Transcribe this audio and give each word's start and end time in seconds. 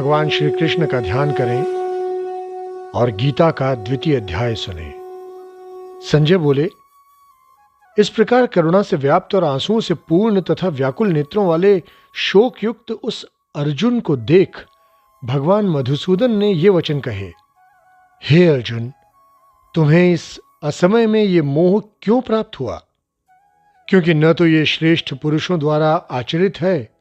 भगवान 0.00 0.28
श्री 0.28 0.50
कृष्ण 0.50 0.86
का 0.86 1.00
ध्यान 1.00 1.32
करें 1.32 1.62
और 2.90 3.10
गीता 3.10 3.50
का 3.50 3.74
द्वितीय 3.74 4.16
अध्याय 4.16 4.54
सुने। 4.54 4.94
संजय 6.08 6.36
बोले, 6.36 6.68
इस 7.98 8.08
प्रकार 8.08 8.46
करुणा 8.46 8.82
से 8.82 8.96
व्याप्त 8.96 9.34
और 9.34 9.44
आंसुओं 9.44 9.80
से 9.80 9.94
पूर्ण 9.94 10.40
तथा 10.40 10.68
व्याकुल 10.68 11.08
नेत्रों 11.08 11.46
वाले 11.46 11.82
शोक 12.14 12.64
युक्त 12.64 12.90
उस 12.90 13.26
अर्जुन 13.56 14.00
को 14.00 14.16
देख 14.16 14.64
भगवान 15.24 15.66
मधुसूदन 15.66 16.30
ने 16.30 16.52
ये 16.52 16.68
वचन 16.68 17.00
कहे, 17.00 17.32
हे 18.24 18.46
अर्जुन, 18.46 18.92
तुम्हें 19.74 20.12
इस 20.12 20.40
असमय 20.62 21.06
में 21.06 21.22
ये 21.22 21.42
मोह 21.42 21.82
क्यों 22.02 22.20
प्राप्त 22.20 22.60
हुआ? 22.60 22.82
क्योंकि 23.88 24.14
न 24.14 24.32
तो 24.32 24.46
ये 24.46 24.64
श्रेष्ठ 24.64 25.14
पुरुषों 25.14 25.58
द्वारा 25.58 25.94
आचरित 26.10 26.60
है 26.60 26.99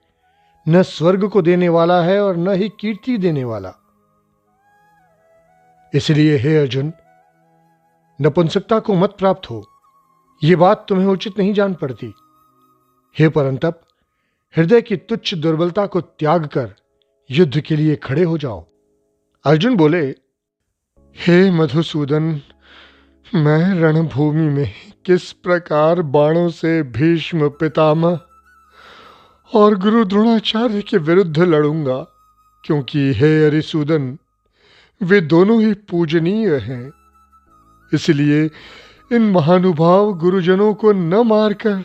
न 0.69 0.83
स्वर्ग 0.83 1.27
को 1.27 1.41
देने 1.41 1.69
वाला 1.69 2.01
है 2.01 2.21
और 2.21 2.37
न 2.37 2.53
ही 2.53 2.69
कीर्ति 2.79 3.17
देने 3.17 3.43
वाला। 3.43 3.73
इसलिए 5.93 6.37
हे 6.37 6.57
अर्जुन, 6.57 6.93
नपुंसकता 8.21 8.79
को 8.79 8.93
मत 8.93 9.15
प्राप्त 9.19 9.49
हो। 9.49 9.67
यह 10.43 10.57
बात 10.57 10.85
तुम्हें 10.89 11.07
उचित 11.07 11.39
नहीं 11.39 11.53
जान 11.53 11.73
पड़ती। 11.73 12.13
हे 13.19 13.29
परंतप, 13.29 13.81
हृदय 14.57 14.81
की 14.81 14.97
तुच्छ 14.97 15.35
दुर्बलता 15.35 15.85
को 15.85 16.01
त्याग 16.01 16.45
कर 16.45 16.75
युद्ध 17.31 17.59
के 17.59 17.75
लिए 17.75 17.95
खड़े 17.95 18.23
हो 18.23 18.37
जाओ। 18.37 18.65
अर्जुन 19.45 19.77
बोले, 19.77 20.15
हे 21.17 21.51
मधुसूदन, 21.51 22.41
मैं 23.35 23.79
रणभूमि 23.79 24.49
में 24.49 24.73
किस 25.05 25.31
प्रकार 25.31 26.01
बाणों 26.01 26.49
से 26.49 26.83
भीष्म 26.83 27.49
पितामह 27.49 28.19
और 29.49 29.75
गुरु 29.75 30.03
द्रोणाचार्य 30.05 30.81
के 30.81 30.97
विरुद्ध 30.99 31.39
लड़ूँगा, 31.39 31.97
क्योंकि 32.63 33.11
हे 33.13 33.45
अरिसूदन, 33.45 34.17
वे 35.01 35.21
दोनों 35.23 35.61
ही 35.61 35.73
पूजनीय 35.89 36.55
हैं। 36.57 36.91
इसलिए 37.91 38.49
इन 39.11 39.29
महानुभाव 39.31 40.13
गुरुजनों 40.13 40.73
को 40.73 40.91
न 40.91 41.21
मारकर 41.27 41.83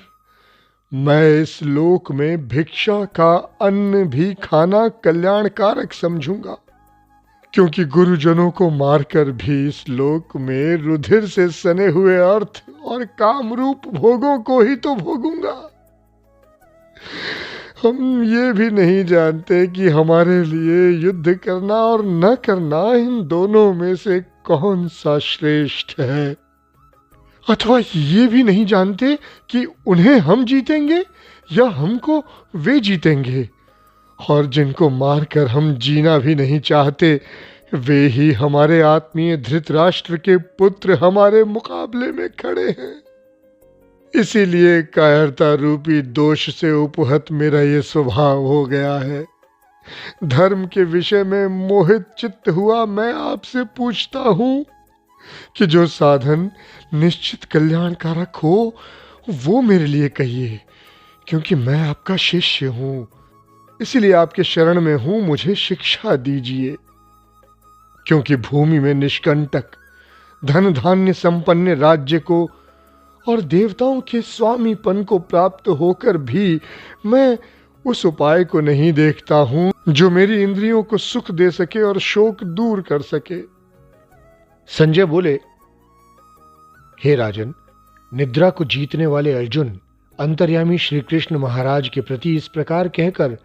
मैं 0.93 1.41
इस 1.41 1.63
लोक 1.63 2.13
में 2.13 2.47
भिक्षा 2.49 3.05
का 3.17 3.33
अन्न 3.63 4.05
भी 4.09 4.33
खाना 4.43 4.87
कल्याणकारक 5.05 5.93
समझूँगा, 5.93 6.57
क्योंकि 7.55 7.85
गुरुजनों 7.87 8.51
को 8.51 8.69
मारकर 8.71 9.31
भी 9.33 9.67
इस 9.69 9.85
लोक 9.89 10.37
में 10.39 10.77
रुधिर 10.77 11.27
से 11.27 11.49
सने 11.53 11.87
हुए 11.89 12.17
अर्थ 12.19 12.63
और 12.85 13.05
कामरूप 13.19 13.87
भोगों 13.95 14.39
को 14.41 14.61
ही 14.61 14.77
तो 14.77 14.95
भोगूँगा। 14.97 15.61
हम 17.87 18.25
ये 18.25 18.53
भी 18.53 18.71
नहीं 18.71 19.05
जानते 19.05 19.67
कि 19.67 19.89
हमारे 19.89 20.45
लिए 20.45 20.99
युद्ध 20.99 21.35
करना 21.35 21.75
और 21.75 22.07
न 22.07 22.35
करना 22.35 22.95
इन 22.95 23.27
दोनों 23.27 23.75
में 23.75 23.97
से 23.97 24.21
कौन 24.21 24.89
सा 24.89 25.19
श्रेष्ठ 25.19 26.01
है। 26.01 26.37
अथवा 27.51 27.81
ये 27.97 28.27
भी 28.27 28.43
नहीं 28.43 28.67
जानते 28.67 29.19
कि 29.51 29.67
उन्हें 29.87 30.19
हम 30.19 30.45
जीतेंगे 30.45 31.05
या 31.53 31.65
हमको 31.65 32.25
वे 32.57 32.81
जीतेंगे। 32.81 33.51
और 34.31 34.47
जिनको 34.47 34.91
मारकर 34.91 35.47
हम 35.47 35.75
जीना 35.75 36.19
भी 36.19 36.35
नहीं 36.35 36.61
चाहते, 36.61 37.21
वे 37.75 38.07
ही 38.07 38.33
हमारे 38.33 38.81
आत्मीय 38.81 39.37
धृतराष्ट्र 39.37 40.17
के 40.17 40.37
पुत्र 40.37 40.93
हमारे 40.93 41.45
मुकाबले 41.45 42.13
में 42.13 42.29
खड़े 42.29 42.69
हैं। 42.69 43.04
इसीलिए 44.15 44.83
कायरता 44.83 45.55
रूपी 45.55 46.03
दोष 46.03 46.61
से 46.61 46.73
उपहत 46.73 47.27
मेरा 47.33 47.61
ये 47.61 47.83
स्वभाव 47.83 48.39
हो 48.39 48.65
गया 48.65 48.95
है। 48.95 49.27
धर्म 50.25 50.67
के 50.67 50.85
विषय 50.85 51.25
में 51.25 51.47
मोहित 51.47 52.05
चित्त 52.19 52.49
हुआ 52.49 52.85
मैं 52.85 53.13
आपसे 53.13 53.65
पूछता 53.65 54.19
हूँ 54.19 54.65
कि 55.57 55.67
जो 55.67 55.87
साधन 55.87 56.51
निश्चित 56.95 57.45
कल्याणकारक 57.45 58.37
हो, 58.37 58.77
वो 59.31 59.61
मेरे 59.61 59.87
लिए 59.87 60.09
कहिए, 60.09 60.61
क्योंकि 61.29 61.55
मैं 61.55 61.89
आपका 61.89 62.17
शिष्य 62.17 62.67
हूँ। 62.67 63.09
इसलिए 63.81 64.13
आपके 64.13 64.45
शरण 64.45 64.81
में 64.81 64.97
हूँ, 64.97 65.23
मुझे 65.23 65.55
शिक्षा 65.55 66.17
दीजिए। 66.17 66.77
क्योंकि 68.07 68.37
भूमि 68.37 68.79
में 68.79 68.95
निष्कंटक, 68.95 69.65
धन 70.45 70.73
धान्य 70.73 71.13
संपन्न 71.13 71.69
राज्य 71.75 72.19
को 72.19 72.51
और 73.29 73.41
देवताओं 73.41 74.01
के 74.01 74.21
स्वामीपन 74.23 75.03
को 75.05 75.19
प्राप्त 75.19 75.69
होकर 75.71 76.17
भी 76.17 76.61
मैं 77.07 77.39
उस 77.85 78.05
उपाय 78.07 78.45
को 78.45 78.61
नहीं 78.61 78.93
देखता 78.93 79.37
हूँ 79.37 79.73
जो 79.89 80.11
मेरी 80.11 80.43
इंद्रियों 80.43 80.83
को 80.83 80.99
सुख 80.99 81.31
दे 81.31 81.51
सके 81.51 81.83
और 81.83 81.99
शोक 81.99 82.45
दूर 82.45 82.81
कर 82.81 83.03
सके। 83.03 83.41
संजय 84.69 85.05
बोले, 85.05 85.33
हे 87.05 87.15
राजन, 87.15 87.55
निद्रा 88.13 88.51
को 88.51 88.65
जीतने 88.65 89.07
वाले 89.07 89.33
अर्जुन, 89.33 89.79
अंतर्यामी 90.19 90.79
श्री 90.79 91.01
कृष्ण 91.01 91.37
महाराज 91.37 91.89
के 91.89 92.01
प्रति 92.01 92.35
इस 92.37 92.49
प्रकार 92.49 92.89
कहकर 92.89 93.37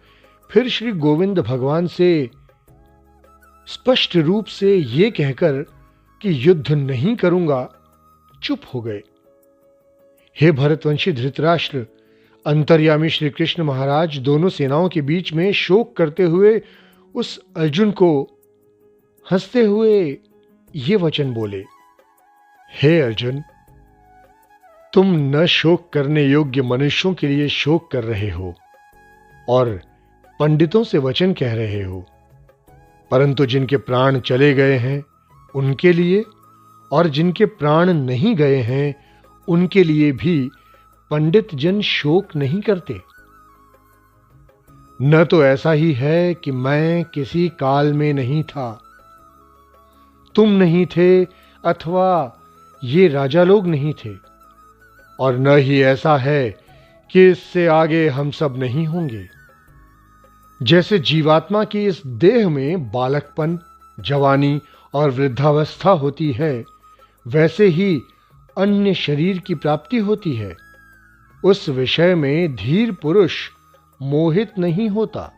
फिर 0.50 0.68
श्री 0.68 0.92
गोविंद 0.92 1.38
भगवान 1.38 1.86
से 1.86 2.30
स्पष्ट 3.68 4.16
रूप 4.16 4.46
से 4.46 4.74
ये 4.76 5.10
कहकर 5.10 5.62
कि 6.22 6.48
युद्ध 6.48 6.72
नहीं 6.72 7.14
करूँगा, 7.16 7.68
चुप 8.42 8.60
हो 8.74 8.80
गए। 8.80 9.02
हे 10.36 10.52
भरतवंशी 10.52 11.12
धृतराष्ट्र, 11.12 11.86
अंतर्यामी 12.46 13.08
श्री 13.08 13.30
कृष्ण 13.30 13.62
महाराज 13.62 14.18
दोनों 14.18 14.48
सेनाओं 14.48 14.88
के 14.88 15.00
बीच 15.00 15.32
में 15.32 15.52
शोक 15.52 15.96
करते 15.96 16.22
हुए 16.22 16.62
उस 17.14 17.40
अर्जुन 17.56 17.90
को 17.90 18.22
हँसते 19.32 19.64
हुए 19.64 20.18
ये 20.76 20.96
वचन 20.96 21.32
बोले, 21.32 21.64
हे 22.82 23.00
अर्जुन, 23.00 23.42
तुम 24.94 25.06
न 25.36 25.46
शोक 25.46 25.90
करने 25.92 26.24
योग्य 26.24 26.62
मनुष्यों 26.62 27.14
के 27.14 27.28
लिए 27.28 27.48
शोक 27.48 27.90
कर 27.90 28.04
रहे 28.04 28.30
हो 28.30 28.54
और 29.48 29.80
पंडितों 30.40 30.84
से 30.84 30.98
वचन 30.98 31.32
कह 31.32 31.54
रहे 31.54 31.82
हो। 31.82 32.06
परंतु 33.10 33.46
जिनके 33.46 33.76
प्राण 33.76 34.20
चले 34.20 34.54
गए 34.54 34.76
हैं, 34.76 35.04
उनके 35.54 35.92
लिए 35.92 36.24
और 36.92 37.08
जिनके 37.08 37.46
प्राण 37.46 37.92
नहीं 37.92 38.34
गए 38.34 38.56
हैं 38.56 39.09
उनके 39.48 39.84
लिए 39.84 40.12
भी 40.12 40.50
पंडित 41.10 41.54
जन 41.54 41.80
शोक 41.80 42.36
नहीं 42.36 42.60
करते। 42.60 43.00
न 45.02 45.24
तो 45.24 45.44
ऐसा 45.44 45.72
ही 45.72 45.92
है 45.92 46.34
कि 46.34 46.50
मैं 46.52 47.04
किसी 47.04 47.48
काल 47.48 47.92
में 47.92 48.14
नहीं 48.14 48.42
था। 48.42 48.82
तुम 50.34 50.50
नहीं 50.50 50.86
थे 50.86 51.24
अथवा 51.64 52.38
ये 52.84 53.08
राजा 53.08 53.44
लोग 53.44 53.66
नहीं 53.66 53.94
थे। 54.04 54.14
और 55.20 55.38
न 55.38 55.56
ही 55.56 55.82
ऐसा 55.82 56.16
है 56.16 56.50
कि 57.12 57.30
इससे 57.30 57.66
आगे 57.66 58.08
हम 58.08 58.30
सब 58.30 58.54
नहीं 58.56 58.86
होंगे। 58.86 59.28
जैसे 60.62 60.98
जीवात्मा 60.98 61.64
की 61.64 61.86
इस 61.86 62.02
देह 62.06 62.48
में 62.48 62.92
बालकपन, 62.92 63.58
जवानी 64.00 64.60
और 64.94 65.10
वृद्धावस्था 65.10 65.90
होती 65.90 66.32
है, 66.32 66.64
वैसे 67.28 67.66
ही 67.66 68.00
अन्य 68.60 68.94
शरीर 68.94 69.38
की 69.38 69.54
प्राप्ति 69.54 69.98
होती 69.98 70.36
है। 70.36 70.56
उस 71.44 71.68
विषय 71.68 72.14
में 72.14 72.56
धीर 72.56 72.92
पुरुष 72.92 73.48
मोहित 74.02 74.58
नहीं 74.58 74.88
होता। 74.88 75.32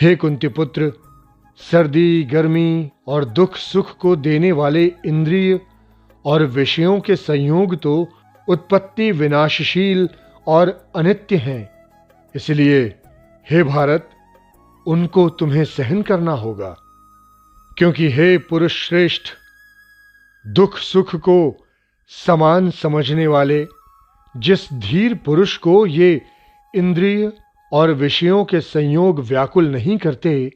हे 0.00 0.16
कुंती 0.16 0.48
पुत्र 0.48 0.92
सर्दी, 1.56 2.24
गर्मी 2.24 2.90
और 3.06 3.24
दुख 3.24 3.56
सुख 3.56 3.96
को 3.96 4.16
देने 4.16 4.52
वाले 4.52 4.92
इंद्रिय 5.06 5.60
और 6.24 6.46
विषयों 6.46 7.00
के 7.00 7.16
संयोग 7.16 7.76
तो 7.76 8.08
उत्पत्ति 8.48 9.12
विनाशशील 9.12 10.08
और 10.46 10.92
अनित्य 10.96 11.36
हैं। 11.36 11.70
इसलिए, 12.34 12.94
हे 13.50 13.62
भारत, 13.62 14.10
उनको 14.86 15.28
तुम्हें 15.28 15.64
सहन 15.64 16.02
करना 16.02 16.32
होगा। 16.32 16.76
क्योंकि 17.78 18.10
हे 18.10 18.38
पुरुष 18.38 18.88
श्रेष्ठ 18.88 19.22
दुख 20.46 20.78
सुख 20.78 21.16
को 21.16 21.65
समान 22.08 22.70
समझने 22.70 23.26
वाले, 23.26 23.66
जिस 24.36 24.72
धीर 24.72 25.14
पुरुष 25.14 25.56
को 25.56 25.86
ये 25.86 26.22
इंद्रिय 26.74 27.32
और 27.72 27.90
विषयों 27.90 28.44
के 28.44 28.60
संयोग 28.60 29.20
व्याकुल 29.20 29.68
नहीं 29.68 29.98
करते, 29.98 30.50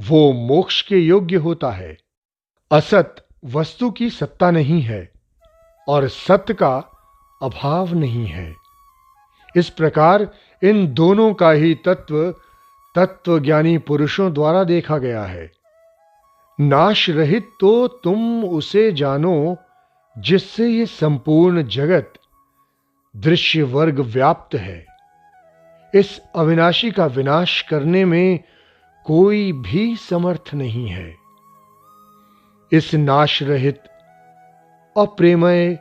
वो 0.00 0.32
मोक्ष 0.32 0.82
के 0.82 0.98
योग्य 0.98 1.36
होता 1.36 1.70
है। 1.70 1.96
असत 2.72 3.26
वस्तु 3.44 3.90
की 3.90 4.10
सत्ता 4.10 4.50
नहीं 4.50 4.82
है 4.82 5.12
और 5.88 6.08
सत्य 6.08 6.54
का 6.54 6.76
अभाव 7.42 7.94
नहीं 7.94 8.26
है। 8.26 8.54
इस 9.56 9.70
प्रकार 9.70 10.28
इन 10.62 10.94
दोनों 10.94 11.34
का 11.34 11.50
ही 11.50 11.74
तत्व 11.74 12.34
तत्वज्ञानी 12.94 13.78
पुरुषों 13.78 14.32
द्वारा 14.32 14.64
देखा 14.64 14.98
गया 14.98 15.22
है। 15.22 15.52
नाश 16.60 17.10
रहित 17.10 17.50
तो 17.60 17.88
तुम 17.88 18.44
उसे 18.44 18.92
जानो 18.92 19.56
जिससे 20.18 20.68
ये 20.68 20.86
संपूर्ण 20.86 21.62
जगत 21.62 22.12
दृश्य 23.16 23.62
वर्ग 23.62 24.00
व्याप्त 24.00 24.54
है। 24.54 24.86
इस 25.94 26.20
अविनाशी 26.34 26.90
का 26.90 27.06
विनाश 27.06 27.62
करने 27.62 28.04
में 28.04 28.40
कोई 29.04 29.52
भी 29.52 29.96
समर्थ 29.96 30.54
नहीं 30.54 30.86
है। 30.86 31.14
इस 32.72 32.94
नाश 32.94 33.42
रहित 33.42 33.80
अप्रेमय 34.96 35.78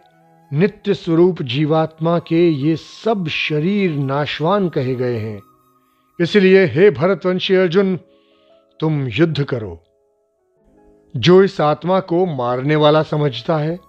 नित्य 0.53 0.93
स्वरूप 0.93 1.41
जीवात्मा 1.41 2.19
के 2.19 2.49
ये 2.49 2.75
सब 2.75 3.27
शरीर 3.27 3.91
नाशवान 3.91 4.69
कहे 4.69 4.95
गए 4.95 5.17
हैं। 5.17 5.41
इसलिए 6.21 6.65
हे 6.65 6.91
भरतवंशी 6.91 7.55
अर्जुन, 7.55 7.99
तुम 8.79 9.07
युद्ध 9.07 9.43
करो। 9.43 9.83
जो 11.17 11.43
इस 11.43 11.61
आत्मा 11.61 11.99
को 11.99 12.25
मारने 12.25 12.75
वाला 12.75 13.03
समझता 13.03 13.57
है 13.57 13.88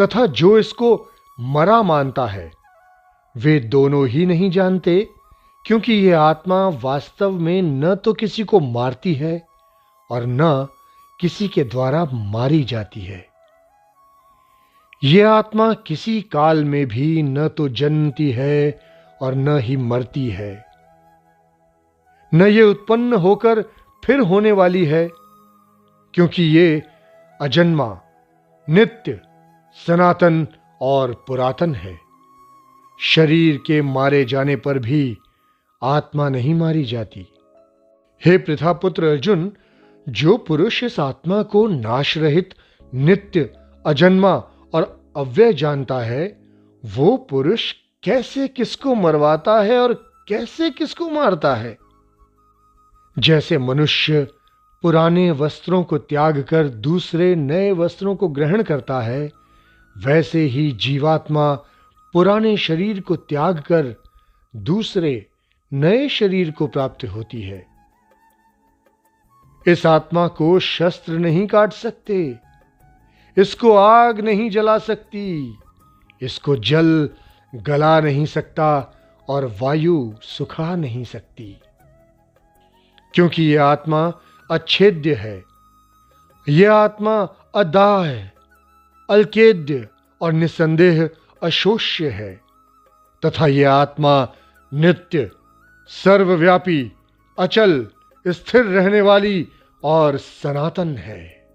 तथा 0.00 0.26
जो 0.26 0.58
इसको 0.58 1.08
मरा 1.38 1.82
मानता 1.82 2.26
है, 2.26 2.50
वे 3.36 3.58
दोनों 3.60 4.06
ही 4.08 4.26
नहीं 4.26 4.50
जानते, 4.50 5.08
क्योंकि 5.64 5.92
यह 5.92 6.20
आत्मा 6.20 6.68
वास्तव 6.82 7.30
में 7.30 7.62
न 7.62 7.94
तो 7.94 8.12
किसी 8.12 8.44
को 8.44 8.60
मारती 8.60 9.14
है 9.14 9.46
और 10.10 10.26
न 10.26 10.66
किसी 11.20 11.48
के 11.48 11.64
द्वारा 11.64 12.04
मारी 12.12 12.62
जाती 12.64 13.00
है। 13.00 13.26
यह 15.02 15.30
आत्मा 15.30 15.72
किसी 15.86 16.20
काल 16.22 16.64
में 16.64 16.86
भी 16.86 17.22
न 17.22 17.48
तो 17.48 17.68
जन्मती 17.68 18.30
है 18.30 18.80
और 19.20 19.34
न 19.34 19.58
ही 19.58 19.76
मरती 19.76 20.28
है। 20.28 20.52
न 22.32 22.46
ये 22.46 22.62
उत्पन्न 22.62 23.14
होकर 23.14 23.62
फिर 24.02 24.20
होने 24.20 24.52
वाली 24.52 24.84
है, 24.86 25.08
क्योंकि 26.14 26.42
ये 26.42 26.82
अजन्मा, 27.40 28.00
नित्य 28.68 29.20
सनातन 29.86 30.46
और 30.80 31.24
पुरातन 31.26 31.74
है। 31.74 31.98
शरीर 33.00 33.56
के 33.66 33.82
मारे 33.82 34.24
जाने 34.24 34.56
पर 34.56 34.78
भी 34.78 35.18
आत्मा 35.82 36.28
नहीं 36.28 36.54
मारी 36.54 36.84
जाती। 36.84 37.26
हे 38.24 38.38
प्रथा 38.38 38.72
पुत्र 38.72 39.04
अर्जुन, 39.04 39.52
जो 40.08 40.36
पुरुष 40.36 40.84
इस 40.84 41.00
आत्मा 41.00 41.42
को 41.42 41.68
नाश 41.68 42.18
रहित 42.18 42.54
नित्य, 42.94 43.54
अजन्मा 43.86 44.34
और 44.74 45.00
अव्यय 45.16 45.52
जानता 45.52 45.98
है, 45.98 46.38
वो 46.84 47.16
पुरुष 47.16 47.72
कैसे 48.02 48.48
किसको 48.48 48.94
मरवाता 48.94 49.60
है 49.62 49.78
और 49.78 49.94
कैसे 50.28 50.70
किसको 50.70 51.10
मारता 51.10 51.54
है? 51.54 51.78
जैसे 53.18 53.58
मनुष्य 53.58 54.28
पुराने 54.82 55.30
वस्त्रों 55.30 55.84
को 55.84 55.98
त्याग 55.98 56.42
कर 56.42 56.68
दूसरे 56.68 57.34
नए 57.36 57.72
वस्त्रों 57.72 58.16
को 58.16 58.28
ग्रहण 58.28 58.62
करता 58.62 59.00
है 59.00 59.47
वैसे 60.04 60.40
ही 60.40 60.70
जीवात्मा 60.72 61.54
पुराने 62.12 62.56
शरीर 62.56 63.00
को 63.00 63.16
त्याग 63.16 63.58
कर 63.60 63.94
दूसरे 64.56 65.26
नए 65.72 66.08
शरीर 66.08 66.50
को 66.50 66.66
प्राप्त 66.66 67.04
होती 67.04 67.42
है। 67.42 67.66
इस 69.66 69.86
आत्मा 69.86 70.28
को 70.28 70.58
शस्त्र 70.58 71.12
नहीं 71.12 71.46
काट 71.46 71.72
सकते, 71.72 72.38
इसको 73.36 73.76
आग 73.76 74.20
नहीं 74.20 74.50
जला 74.50 74.78
सकती, 74.78 75.58
इसको 76.22 76.56
जल 76.56 77.10
गला 77.54 78.00
नहीं 78.00 78.26
सकता 78.26 78.70
और 79.28 79.56
वायु 79.62 80.14
सुखा 80.22 80.76
नहीं 80.76 81.04
सकती। 81.04 81.60
क्योंकि 83.14 83.42
यह 83.42 83.64
आत्मा 83.64 84.12
अच्छेद्य 84.50 85.14
है 85.14 85.42
यह 86.48 86.74
आत्मा 86.74 87.28
अदा 87.54 88.04
है। 88.04 88.37
अल्केद्य 89.10 89.88
और 90.20 90.32
निसंदेह 90.32 91.10
अशोष्य 91.42 92.08
है, 92.08 92.40
तथा 93.24 93.46
यह 93.46 93.72
आत्मा 93.72 94.34
नित्य, 94.74 95.30
सर्वव्यापी, 95.88 96.92
अचल, 97.38 97.86
स्थिर 98.28 98.64
रहने 98.64 99.00
वाली 99.00 99.48
और 99.84 100.16
सनातन 100.16 100.96
है। 100.96 101.46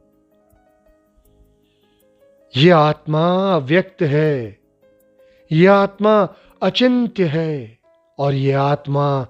यह 2.58 2.78
आत्मा 2.78 3.56
अव्यक्त 3.56 4.02
है 4.02 4.60
यह 5.52 5.74
आत्मा 5.74 6.36
अचिंत्य 6.62 7.26
है, 7.26 7.78
और 8.20 8.34
यह 8.34 8.62
आत्मा 8.62 9.28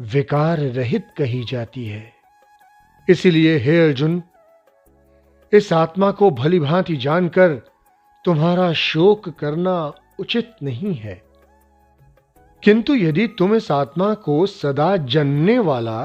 विकार 0.00 0.58
रहित 0.58 1.04
कही 1.18 1.44
जाती 1.44 1.86
है। 1.86 2.12
इसलिए 3.08 3.56
हे 3.58 3.86
अर्जुन 3.86 4.22
इस 5.54 5.72
आत्मा 5.72 6.10
को 6.10 6.30
भली 6.30 6.58
भांति 6.60 6.96
जानकर 6.96 7.54
तुम्हारा 8.24 8.72
शोक 8.72 9.28
करना 9.28 9.92
उचित 10.20 10.52
नहीं 10.62 10.94
है। 10.94 11.22
किंतु 12.62 12.94
यदि 12.94 13.26
तुम 13.28 13.54
इस 13.54 13.70
आत्मा 13.72 14.14
को 14.14 14.46
सदा 14.46 14.96
जनने 14.96 15.58
वाला 15.58 16.04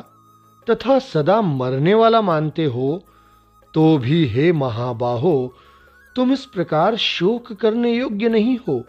तथा 0.69 0.99
सदा 0.99 1.41
मरने 1.41 1.93
वाला 1.93 2.21
मानते 2.21 2.65
हो 2.65 3.03
तो 3.73 3.97
भी 3.97 4.25
हे 4.27 4.51
महाबाहो, 4.51 5.55
तुम 6.15 6.33
इस 6.33 6.45
प्रकार 6.45 6.95
शोक 6.95 7.51
करने 7.53 7.93
योग्य 7.93 8.29
नहीं 8.29 8.57
हो। 8.57 8.83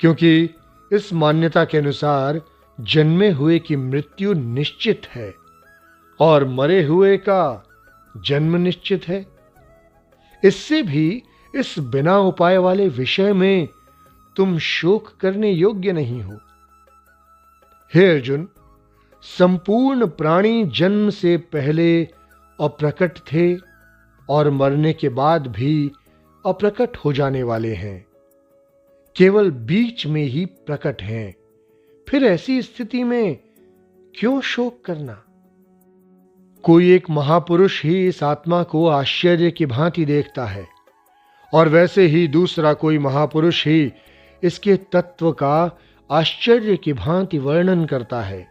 क्योंकि 0.00 0.50
इस 0.92 1.12
मान्यता 1.12 1.64
के 1.64 1.78
अनुसार 1.78 2.40
जन्मे 2.80 3.30
हुए 3.30 3.58
की 3.58 3.76
मृत्यु 3.76 4.32
निश्चित 4.32 5.06
है 5.06 5.34
और 6.20 6.44
मरे 6.48 6.82
हुए 6.84 7.16
का 7.16 7.70
जन्म 8.16 8.56
निश्चित 8.56 9.08
है। 9.08 9.26
इससे 10.44 10.82
भी 10.82 11.22
इस 11.54 11.78
बिना 11.78 12.18
उपाय 12.18 12.58
वाले 12.58 12.88
विषय 12.88 13.32
में 13.32 13.68
तुम 14.36 14.58
शोक 14.58 15.16
करने 15.20 15.50
योग्य 15.50 15.92
नहीं 15.92 16.22
हो। 16.22 16.38
हे 17.94 18.10
अर्जुन, 18.10 18.48
संपूर्ण 19.22 20.06
प्राणी 20.06 20.64
जन्म 20.64 21.10
से 21.10 21.36
पहले 21.36 22.04
अप्रकट 22.60 23.18
थे 23.18 23.56
और 24.28 24.50
मरने 24.50 24.92
के 24.92 25.08
बाद 25.08 25.46
भी 25.46 25.92
अप्रकट 26.46 26.96
हो 26.96 27.12
जाने 27.12 27.42
वाले 27.42 27.74
हैं। 27.74 28.06
केवल 29.16 29.50
बीच 29.50 30.06
में 30.06 30.24
ही 30.24 30.46
प्रकट 30.46 31.02
हैं। 31.02 31.34
फिर 32.08 32.24
ऐसी 32.24 32.62
स्थिति 32.62 33.04
में 33.04 33.38
क्यों 34.14 34.40
शोक 34.40 34.84
करना? 34.84 35.24
कोई 36.64 36.92
एक 36.92 37.10
महापुरुष 37.10 37.84
ही 37.84 38.08
इस 38.08 38.22
आत्मा 38.22 38.62
को 38.62 38.88
आश्चर्य 38.88 39.50
की 39.50 39.66
भांति 39.66 40.04
देखता 40.04 40.46
है। 40.46 40.68
और 41.54 41.68
वैसे 41.68 42.06
ही 42.06 42.28
दूसरा 42.28 42.72
कोई 42.72 42.98
महापुरुष 42.98 43.66
ही 43.66 43.92
इसके 44.42 44.76
तत्व 44.76 45.32
का 45.32 45.78
आश्चर्य 46.10 46.76
की 46.76 46.92
भांति 46.92 47.38
वर्णन 47.38 47.84
करता 47.84 48.20
है। 48.22 48.48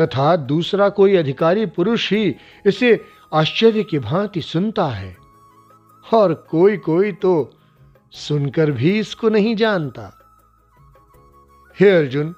तथा 0.00 0.36
दूसरा 0.36 0.88
कोई 0.88 1.16
अधिकारी 1.16 1.66
पुरुष 1.66 2.12
ही 2.12 2.36
इसे 2.66 3.04
आश्चर्य 3.34 3.82
की 3.82 3.98
भांति 3.98 4.42
सुनता 4.42 4.86
है। 4.86 5.16
और 6.14 6.34
कोई 6.34 6.76
कोई 6.76 7.12
तो 7.12 7.58
सुनकर 8.12 8.70
भी 8.70 8.98
इसको 8.98 9.28
नहीं 9.28 9.56
जानता। 9.56 10.18
हे 11.80 11.90
अर्जुन 11.90 12.34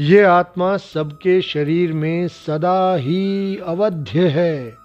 ये 0.00 0.22
आत्मा 0.22 0.76
सबके 0.76 1.40
शरीर 1.42 1.92
में 1.92 2.28
सदा 2.28 2.94
ही 2.94 3.56
अवध्य 3.58 4.28
है। 4.28 4.78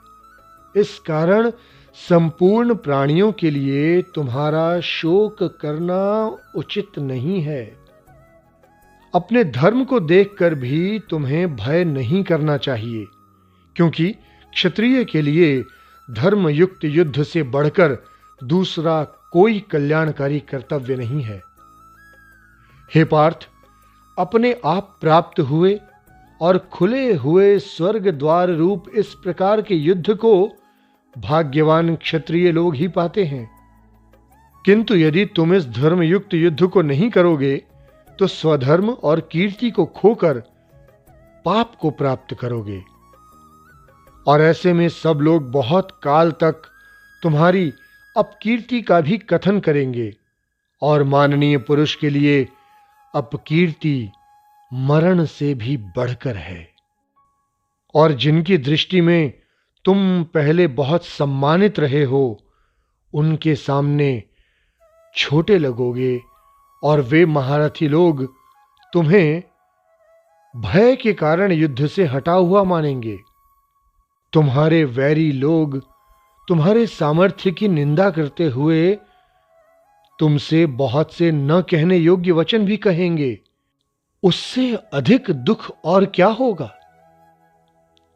इस 0.75 0.98
कारण 1.00 1.50
संपूर्ण 1.98 2.75
प्राणियों 2.75 3.31
के 3.31 3.51
लिए 3.51 4.01
तुम्हारा 4.15 4.79
शोक 4.79 5.43
करना 5.62 6.25
उचित 6.55 7.00
नहीं 7.00 7.41
है। 7.41 7.63
अपने 9.13 9.43
धर्म 9.43 9.86
को 9.86 10.00
देखकर 10.00 10.55
भी 10.55 11.00
तुम्हें 11.00 11.55
भय 11.55 11.84
नहीं 11.86 12.24
करना 12.24 12.57
चाहिए, 12.57 13.05
क्योंकि 13.75 14.12
क्षत्रिय 14.53 15.03
के 15.05 15.22
लिए 15.22 15.63
धर्म 16.07 16.50
युक्त 16.50 16.86
युद्ध 16.86 17.24
से 17.24 17.43
बढ़कर 17.43 17.98
दूसरा 18.41 19.03
कोई 19.31 19.60
कल्याणकारी 19.72 20.39
कर्तव्य 20.39 20.95
नहीं 20.95 21.22
है। 21.22 21.41
हे 22.91 23.03
पार्थ 23.05 23.50
अपने 24.17 24.55
आप 24.65 24.98
प्राप्त 25.01 25.39
हुए 25.39 25.79
और 26.41 26.57
खुले 26.57 27.13
हुए 27.13 27.60
स्वर्ग 27.60 28.07
द्वार 28.10 28.50
रूप 28.50 28.86
इस 28.95 29.13
प्रकार 29.13 29.62
के 29.62 29.75
युद्ध 29.75 30.15
को 30.15 30.50
भाग्यवान 31.17 31.95
क्षत्रिय 31.95 32.51
लोग 32.51 32.75
ही 32.75 32.88
पाते 32.88 33.25
हैं। 33.25 33.50
किंतु 34.65 34.95
यदि 34.95 35.25
तुम 35.25 35.53
इस 35.53 35.67
धर्म 35.67 36.01
युक्त 36.01 36.34
युद्ध 36.34 36.67
को 36.67 36.81
नहीं 36.81 37.10
करोगे 37.10 37.55
तो 38.19 38.27
स्वधर्म 38.27 38.89
और 38.89 39.19
कीर्ति 39.19 39.72
को 39.72 39.86
खोकर 39.86 40.39
पाप 41.45 41.75
को 41.75 41.91
प्राप्त 41.91 42.36
करोगे। 42.39 42.81
और 44.27 44.41
ऐसे 44.41 44.74
में 44.74 44.89
सब 44.89 45.19
लोग 45.22 45.51
बहुत 45.51 46.00
काल 46.03 46.31
तक 46.31 46.62
तुम्हारी 47.24 47.74
अपकीर्ति 48.17 48.81
का 48.81 49.01
भी 49.01 49.17
कथन 49.17 49.60
करेंगे 49.60 50.13
और 50.81 51.03
माननीय 51.03 51.57
पुरुष 51.57 51.95
के 51.95 52.10
लिए 52.10 52.48
अपकीर्ति 53.15 54.12
मरण 54.74 55.25
से 55.25 55.53
भी 55.53 55.77
बढ़कर 55.77 56.36
है। 56.36 56.72
और 57.95 58.12
जिनकी 58.12 58.57
दृष्टि 58.57 59.01
में 59.01 59.34
तुम 59.86 60.24
पहले 60.24 60.67
बहुत 60.67 61.05
सम्मानित 61.05 61.79
रहे 61.79 62.03
हो, 62.03 62.39
उनके 63.13 63.55
सामने 63.55 64.24
छोटे 65.15 65.57
लगोगे 65.57 66.22
और 66.84 67.01
वे 67.01 67.25
महारथी 67.25 67.88
लोग 67.88 68.34
तुम्हें 68.93 69.43
भय 70.55 70.95
के 70.95 71.13
कारण 71.13 71.51
युद्ध 71.51 71.88
से 71.88 72.05
हटा 72.05 72.31
हुआ 72.31 72.63
मानेंगे। 72.63 73.19
तुम्हारे 74.34 74.84
वैरी 74.84 75.31
लोग 75.31 75.79
तुम्हारे 76.48 76.88
सामर्थ्य 76.88 77.51
की 77.51 77.67
निंदा 77.67 78.10
करते 78.10 78.45
हुए 78.45 78.98
तुमसे 80.19 80.65
बहुत 80.65 81.13
से 81.13 81.31
न 81.31 81.62
कहने 81.62 81.98
योग्य 81.98 82.31
वचन 82.31 82.65
भी 82.65 82.77
कहेंगे। 82.77 83.39
उससे 84.24 84.75
अधिक 84.93 85.31
दुख 85.31 85.77
और 85.86 86.05
क्या 86.05 86.27
होगा? 86.27 86.75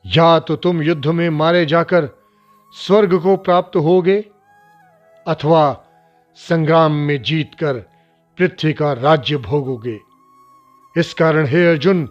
या 0.07 0.39
तो 0.39 0.55
तुम 0.55 0.81
युद्ध 0.81 1.07
में 1.07 1.29
मारे 1.29 1.65
जाकर 1.65 2.09
स्वर्ग 2.71 3.19
को 3.19 3.37
प्राप्त 3.37 3.75
होगे, 3.75 4.25
अथवा 5.27 5.85
संग्राम 6.35 6.91
में 6.91 7.21
जीतकर 7.21 7.73
पृथ्वी 8.37 8.73
का 8.73 8.93
राज्य 8.93 9.37
भोगोगे। 9.37 9.99
इस 10.97 11.13
कारण 11.13 11.45
हे 11.45 11.67
अर्जुन, 11.67 12.09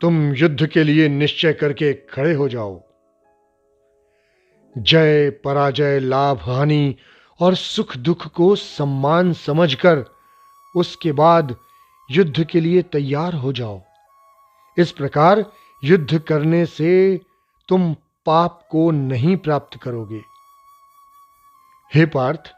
तुम 0.00 0.34
युद्ध 0.34 0.66
के 0.66 0.84
लिए 0.84 1.08
निश्चय 1.08 1.52
करके 1.52 1.92
खड़े 1.92 2.34
हो 2.34 2.48
जाओ। 2.48 2.82
जय 4.78 5.30
पराजय, 5.30 5.98
लाभ, 5.98 6.38
हानि 6.38 6.96
और 7.40 7.54
सुख 7.54 7.96
दुख 7.96 8.26
को 8.26 8.56
सम्मान 8.56 9.32
समझकर 9.32 10.04
उसके 10.76 11.12
बाद 11.12 11.56
युद्ध 12.10 12.44
के 12.44 12.60
लिए 12.60 12.82
तैयार 12.82 13.34
हो 13.34 13.52
जाओ। 13.52 13.80
इस 14.78 14.92
प्रकार 14.92 15.44
युद्ध 15.84 16.18
करने 16.18 16.66
से 16.66 17.20
तुम 17.68 17.94
पाप 18.26 18.68
को 18.70 18.90
नहीं 18.90 19.36
प्राप्त 19.36 19.78
करोगे। 19.82 20.20
हे 21.94 22.06
पार्थ, 22.06 22.52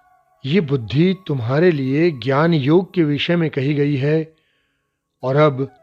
ये 0.47 0.61
बुद्धि 0.61 1.17
तुम्हारे 1.27 1.71
लिए 1.71 2.11
ज्ञान 2.11 2.55
योग 2.55 2.95
के 2.95 3.05
विषय 3.05 3.37
में 3.37 3.51
कही 3.51 3.75
गई 3.75 3.97
है, 3.97 4.35
और 5.23 5.37
अब 5.37 5.75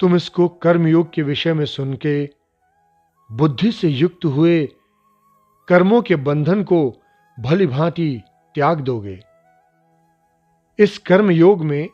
तुम 0.00 0.16
इसको 0.16 0.48
कर्म 0.48 0.86
योग 0.86 1.12
के 1.12 1.22
विषय 1.22 1.54
में 1.54 1.64
सुन 1.64 1.94
के 1.94 2.30
बुद्धि 3.32 3.72
से 3.72 3.88
युक्त 3.88 4.24
हुए 4.24 4.68
कर्मों 5.68 6.02
के 6.02 6.16
बंधन 6.16 6.62
को 6.62 7.02
भली 7.40 7.66
भांति 7.66 8.22
त्याग 8.54 8.80
दोगे। 8.80 9.20
इस 10.78 10.98
कर्म 10.98 11.30
योग 11.30 11.64
में 11.64 11.88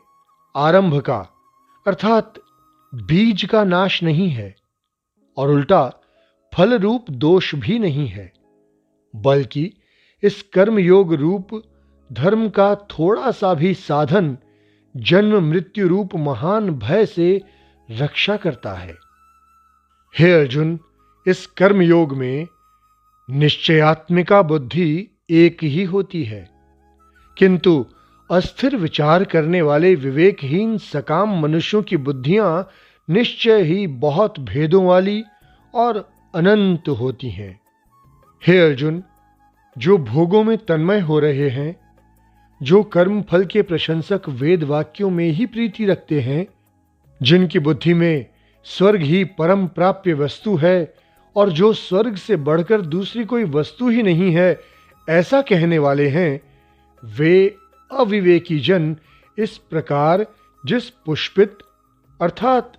आरंभ 0.56 1.00
का, 1.00 1.18
अर्थात 1.86 2.34
बीज 2.94 3.44
का 3.44 3.64
नाश 3.64 4.02
नहीं 4.02 4.28
है, 4.30 4.54
और 5.36 5.50
उल्टा 5.50 5.92
फल 6.52 6.78
रूप 6.78 7.10
दोष 7.10 7.54
भी 7.54 7.78
नहीं 7.78 8.06
है, 8.08 8.32
बल्कि 9.16 9.72
इस 10.22 10.42
कर्म 10.42 10.78
योग 10.78 11.14
रूप 11.14 11.62
धर्म 12.12 12.48
का 12.48 12.74
थोड़ा 12.74 13.30
सा 13.30 13.54
भी 13.54 13.74
साधन 13.74 14.36
जन्म 14.96 15.48
मृत्यु 15.50 15.88
रूप 15.88 16.14
महान 16.14 16.70
भय 16.70 17.06
से 17.06 17.40
रक्षा 17.90 18.36
करता 18.36 18.72
है। 18.72 18.94
हे 20.18 20.32
अर्जुन, 20.32 20.78
इस 21.26 21.46
कर्म 21.46 21.82
योग 21.82 22.12
में 22.12 22.46
निश्चयात्मिका 23.30 24.42
बुद्धि 24.42 25.08
एक 25.32 25.64
ही 25.64 25.84
होती 25.84 26.24
है। 26.24 26.50
किंतु 27.38 27.86
अस्थिर 28.30 28.76
विचार 28.76 29.24
करने 29.24 29.62
वाले 29.62 29.94
विवेकहीन 29.94 30.78
सकाम 30.78 31.40
मनुष्यों 31.40 31.82
की 31.82 31.96
बुद्धियाँ 31.96 32.68
निश्चय 33.10 33.62
ही 33.62 33.86
बहुत 33.86 34.40
भेदों 34.40 34.84
वाली 34.84 35.24
और 35.74 36.10
अनंत 36.34 36.88
होती 36.88 37.30
हैं। 37.30 37.60
हे 38.46 38.58
अर्जुन, 38.58 39.02
जो 39.78 39.98
भोगों 39.98 40.44
में 40.44 40.58
तन्मय 40.58 41.00
हो 41.00 41.18
रहे 41.18 41.48
हैं, 41.48 41.76
जो 42.62 42.82
कर्म 42.82 43.22
फल 43.22 43.44
के 43.44 43.62
प्रशंसक 43.62 44.22
वेद 44.28 44.64
वाक्यों 44.64 45.10
में 45.10 45.30
ही 45.30 45.46
प्रीति 45.46 45.86
रखते 45.86 46.20
हैं, 46.20 46.46
जिनकी 47.22 47.58
बुद्धि 47.58 47.94
में 47.94 48.26
स्वर्ग 48.64 49.00
ही 49.00 49.24
परम 49.24 49.66
प्राप्य 49.66 50.12
वस्तु 50.12 50.56
है 50.56 50.94
और 51.36 51.50
जो 51.50 51.72
स्वर्ग 51.72 52.16
से 52.16 52.36
बढ़कर 52.36 52.80
दूसरी 52.80 53.24
कोई 53.24 53.44
वस्तु 53.44 53.88
ही 53.88 54.02
नहीं 54.02 54.32
है 54.32 54.71
ऐसा 55.08 55.40
कहने 55.40 55.78
वाले 55.78 56.08
हैं, 56.08 56.40
वे 57.02 57.56
अविवेकी 57.90 58.58
जन 58.58 58.96
इस 59.38 59.58
प्रकार 59.58 60.26
जिस 60.66 60.90
पुष्पित, 60.90 61.58
अर्थात 62.20 62.72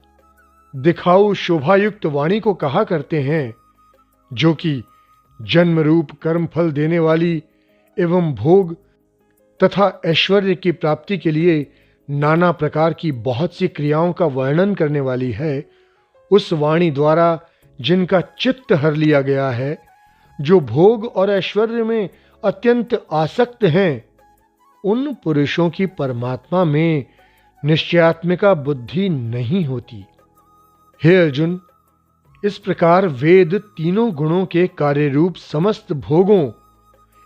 दिखाऊ 0.75 1.33
शोभायुक्त 1.33 2.05
वाणी 2.05 2.39
को 2.39 2.53
कहा 2.53 2.83
करते 2.83 3.21
हैं, 3.21 3.53
जो 4.33 4.53
कि 4.53 4.83
जन्म 5.41 5.79
रूप 5.79 6.11
कर्म 6.21 6.45
फल 6.45 6.71
देने 6.71 6.99
वाली 6.99 7.43
एवं 7.99 8.33
भोग 8.35 8.75
तथा 9.63 10.01
ऐश्वर्य 10.05 10.55
की 10.55 10.71
प्राप्ति 10.71 11.17
के 11.17 11.31
लिए 11.31 11.71
नाना 12.09 12.51
प्रकार 12.51 12.93
की 12.93 13.11
बहुत 13.11 13.53
सी 13.53 13.67
क्रियाओं 13.67 14.13
का 14.13 14.25
वर्णन 14.25 14.75
करने 14.75 14.99
वाली 14.99 15.31
है, 15.31 15.65
उस 16.31 16.53
वाणी 16.53 16.91
द्वारा 16.91 17.39
जिनका 17.81 18.21
चित्त 18.21 18.73
हर 18.73 18.93
लिया 18.93 19.21
गया 19.21 19.49
है 19.49 19.92
जो 20.43 20.59
भोग 20.59 21.05
और 21.05 21.29
ऐश्वर्य 21.29 21.83
में 21.83 22.09
अत्यंत 22.43 23.05
आसक्त 23.11 23.63
हैं, 23.63 24.05
उन 24.83 25.13
पुरुषों 25.13 25.69
की 25.69 25.85
परमात्मा 25.85 26.63
में 26.63 27.05
निश्चयात्मिका 27.65 28.53
बुद्धि 28.53 29.09
नहीं 29.09 29.65
होती। 29.65 30.05
हे 31.03 31.15
अर्जुन, 31.17 31.59
इस 32.45 32.57
प्रकार 32.57 33.07
वेद 33.07 33.55
तीनों 33.55 34.11
गुणों 34.11 34.45
के 34.45 34.67
कार्य 34.67 35.09
रूप 35.09 35.35
समस्त 35.35 35.93
भोगों 35.93 36.51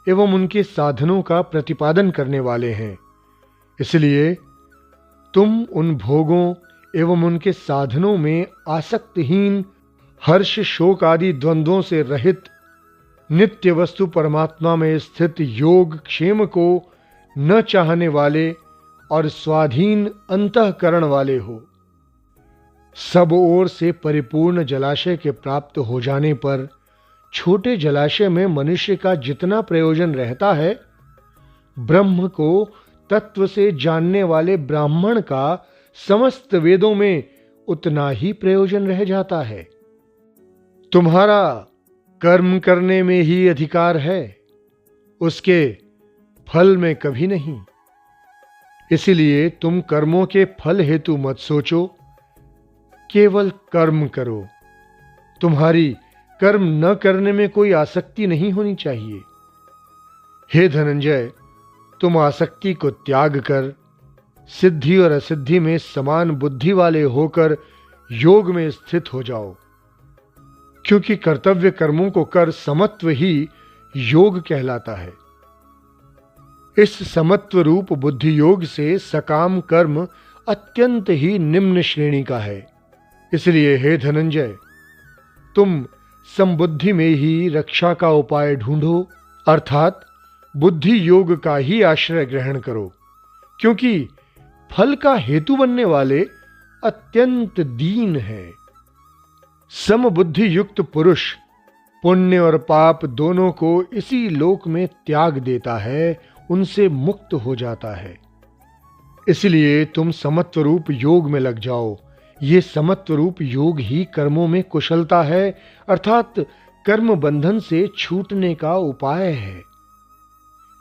एवं 0.09 0.33
उनके 0.33 0.63
साधनों 0.63 1.21
का 1.21 1.41
प्रतिपादन 1.41 2.12
करने 2.12 2.39
वाले 2.39 2.71
हैं। 2.74 2.97
इसलिए 3.81 4.33
तुम 5.33 5.63
उन 5.63 5.95
भोगों 5.95 6.53
एवं 6.95 7.24
उनके 7.24 7.51
साधनों 7.51 8.17
में 8.17 8.47
आसक्तहीन 8.69 9.65
हर्ष 10.25 10.59
शोक 10.59 11.03
आदि 11.03 11.33
द्वंद्वों 11.33 11.81
से 11.81 12.01
रहित 12.01 12.43
नित्य 13.31 13.72
वस्तु 13.72 14.07
परमात्मा 14.07 14.75
में 14.75 15.00
स्थित 15.00 15.36
योग 15.39 15.98
क्षेम 16.03 16.46
को 16.46 16.93
न 17.38 17.62
चाहने 17.62 18.07
वाले 18.07 18.55
और 19.12 19.27
स्वाधीन 19.27 20.12
अंतकरण 20.29 21.03
वाले 21.03 21.38
हो। 21.38 21.62
सब 23.13 23.34
ओर 23.34 23.67
से 23.67 23.91
परिपूर्ण 23.91 24.63
जलाशय 24.63 25.17
के 25.17 25.31
प्राप्त 25.31 25.77
हो 25.77 26.01
जाने 26.01 26.34
पर 26.34 26.67
छोटे 27.34 27.77
जलाशय 27.77 28.29
में 28.29 28.46
मनुष्य 28.46 28.96
का 28.96 29.15
जितना 29.15 29.62
प्रयोजन 29.62 30.15
रहता 30.15 30.53
है, 30.53 30.79
ब्रह्म 31.79 32.27
को 32.27 32.69
तत्व 33.10 33.48
से 33.48 33.72
जानने 33.72 34.24
वाले 34.24 34.57
ब्राह्मण 34.57 35.22
का 35.22 35.67
समस्त 36.07 36.55
वेदों 36.55 36.96
में 36.96 37.24
उतना 37.67 38.10
ही 38.10 38.34
प्रयोजन 38.34 38.88
रह 38.88 39.03
जाता 39.03 39.41
है। 39.41 39.67
तुम्हारा 40.91 41.67
कर्म 42.21 42.59
करने 42.59 43.03
में 43.03 43.21
ही 43.21 43.47
अधिकार 43.47 43.97
है, 43.97 44.38
उसके 45.21 45.77
फल 46.47 46.77
में 46.77 46.95
कभी 46.95 47.27
नहीं। 47.27 47.62
इसलिए 48.91 49.50
तुम 49.50 49.81
कर्मों 49.81 50.25
के 50.25 50.45
फल 50.45 50.81
हेतु 50.81 51.17
मत 51.17 51.38
सोचो, 51.38 51.95
केवल 53.12 53.51
कर्म 53.71 54.07
करो। 54.07 54.47
तुम्हारी 55.41 55.95
कर्म 56.39 56.63
न 56.86 56.93
करने 56.93 57.31
में 57.31 57.50
कोई 57.50 57.71
आसक्ति 57.71 58.27
नहीं 58.27 58.51
होनी 58.51 58.75
चाहिए। 58.75 59.21
हे 60.53 60.67
धनंजय, 60.69 61.31
तुम 62.01 62.17
आसक्ति 62.17 62.74
को 62.74 62.91
त्याग 62.91 63.38
कर, 63.39 63.74
सिद्धि 64.50 64.97
और 64.97 65.12
असिद्धि 65.12 65.59
में 65.59 65.77
समान 65.77 66.31
बुद्धि 66.31 66.71
वाले 66.71 67.03
होकर 67.03 67.57
योग 68.12 68.51
में 68.51 68.69
स्थित 68.71 69.13
हो 69.13 69.24
जाओ। 69.24 69.55
क्योंकि 70.88 71.15
कर्तव्य 71.15 71.72
कर्मों 71.72 72.10
को 72.12 72.24
कर 72.24 72.51
समत्व 72.51 73.10
ही 73.10 73.48
योग 73.96 74.39
कहलाता 74.39 74.96
है। 74.96 75.13
इस 76.77 77.13
समत्व 77.13 77.62
रूप 77.62 77.94
बुद्धि 77.94 78.39
योग 78.39 78.63
से 78.63 78.98
सकाम 79.00 79.60
कर्म 79.62 80.08
अत्यंत 80.48 81.10
ही 81.10 81.38
निम्न 81.39 81.82
श्रेणी 81.82 82.24
का 82.24 82.39
है। 82.39 82.65
इसलिए 83.34 83.75
हे 83.77 83.98
धनंजय, 83.98 84.56
तुम 85.56 85.86
संबुद्धि 86.38 86.94
में 86.94 87.10
ही 87.10 87.50
रक्षा 87.50 87.94
का 87.94 88.10
उपाय 88.10 88.56
ढूंढो, 88.56 89.08
अर्थात 89.48 90.06
बुद्धि 90.56 91.08
योग 91.08 91.36
का 91.44 91.56
ही 91.58 91.82
आश्रय 91.82 92.25
ग्रहण 92.25 92.60
करो, 92.60 92.91
क्योंकि 93.60 94.08
फल 94.72 94.96
का 94.96 95.15
हेतु 95.15 95.56
बनने 95.56 95.86
वाले 95.86 96.20
अत्यंत 96.84 97.60
दीन 97.60 98.15
है। 98.15 98.66
समबुद्धि 99.69 100.57
युक्त 100.57 100.81
पुरुष 100.81 101.33
पुण्य 102.03 102.39
और 102.39 102.57
पाप 102.57 103.05
दोनों 103.05 103.51
को 103.51 103.83
इसी 103.93 104.29
लोक 104.29 104.67
में 104.67 104.88
त्याग 104.88 105.38
देता 105.38 105.77
है, 105.77 106.21
उनसे 106.51 106.89
मुक्त 106.89 107.33
हो 107.33 107.55
जाता 107.55 107.95
है। 107.95 108.19
इसलिए 109.27 109.86
तुम 109.86 110.12
समत्व 110.12 110.62
रूप 110.62 110.83
योग 110.91 111.29
में 111.29 111.39
लग 111.39 111.59
जाओ। 111.59 111.97
ये 112.43 112.62
समत्व 112.62 113.15
रूप 113.15 113.41
योग 113.41 113.79
ही 113.79 114.07
कर्मों 114.13 114.47
में 114.47 114.63
कुशलता 114.63 115.24
है, 115.24 115.57
अर्थात 115.89 116.33
कर्म 116.86 117.15
बंधन 117.15 117.59
से 117.59 117.89
छूटने 117.97 118.55
का 118.55 118.74
उपाय 118.74 119.31
है। 119.31 119.62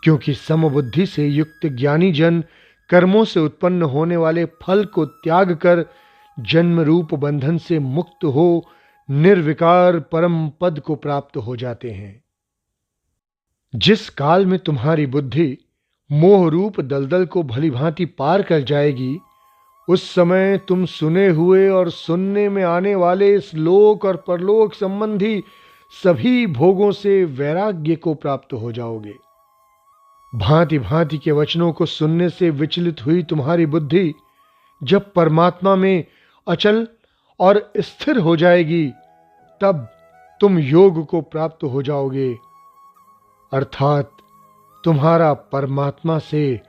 क्योंकि 0.03 0.35
समबुद्धि 0.35 1.07
से 1.07 1.27
युक्त 1.29 1.67
ज्ञानी 1.67 2.13
जन 2.13 2.45
कर्मों 2.89 3.25
से 3.25 3.41
उत्पन्न 3.41 3.83
होने 3.83 4.17
वाले 4.17 4.45
फल 4.45 4.85
को 4.85 5.05
त्याग 5.05 5.53
कर 5.53 5.85
जन्म 6.41 6.81
रूप 6.81 7.15
बंधन 7.15 7.59
से 7.59 7.79
मुक्त 7.79 8.25
हो 8.25 8.69
निर्विकार 9.11 10.01
परम 10.01 10.49
पद 10.49 10.81
को 10.81 10.95
प्राप्त 10.95 11.37
हो 11.37 11.57
जाते 11.57 11.91
हैं। 11.91 12.25
जिस 13.75 14.11
काल 14.11 14.47
में 14.47 14.59
तुम्हारी 14.59 15.07
बुद्धि 15.07 15.59
मोह 16.13 16.51
रूप 16.51 16.81
दलदल 16.81 17.27
को 17.27 17.43
भली 17.43 17.71
भांति 17.71 18.05
पार 18.05 18.43
कर 18.43 18.61
जाएगी, 18.61 19.19
उस 19.89 20.15
समय 20.15 20.59
तुम 20.59 20.85
सुने 20.85 21.29
हुए 21.29 21.69
और 21.69 21.91
सुनने 21.91 22.49
में 22.49 22.65
आने 22.65 22.95
वाले 22.95 23.35
इस 23.35 23.55
लोक 23.55 24.05
और 24.05 24.17
परलोक 24.17 24.75
संबंधी 24.75 25.43
सभी 26.05 26.47
भोगों 26.47 26.93
से 26.93 27.25
वैराग्य 27.25 27.97
को 27.97 28.15
प्राप्त 28.15 28.53
हो 28.53 28.73
जाओगे। 28.73 29.15
भांति 30.35 30.79
भांति 30.79 31.19
के 31.19 31.33
वचनों 31.33 31.73
को 31.73 31.87
सुनने 31.87 32.29
से 32.29 32.51
विचलित 32.51 33.07
हुई 33.07 33.23
तुम्हारी 33.23 33.67
बुद्धि 33.67 34.15
जब 34.83 35.13
परमात्मा 35.13 35.77
में 35.77 36.05
अचल 36.49 36.89
और 37.41 37.73
स्थिर 37.79 38.19
हो 38.19 38.37
जाएगी, 38.37 38.93
तब 39.61 39.89
तुम 40.41 40.59
योग 40.59 41.07
को 41.07 41.21
प्राप्त 41.21 41.65
हो 41.65 41.83
जाओगे। 41.83 42.39
अर्थात 43.53 44.17
तुम्हारा 44.85 45.35
परमात्मा 45.35 46.19
से 46.19 46.61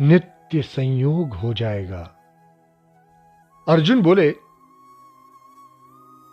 नित्य 0.00 0.62
संयोग 0.62 1.34
हो 1.34 1.54
जाएगा। 1.54 2.16
अर्जुन 3.68 4.02
बोले, 4.02 4.28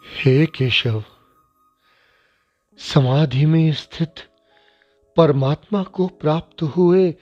हे 0.05 0.45
केशव, 0.45 1.03
समाधि 2.77 3.45
में 3.45 3.73
स्थित 3.73 4.15
परमात्मा 5.17 5.83
को 5.83 6.07
प्राप्त 6.07 6.61
हुए 6.61 7.15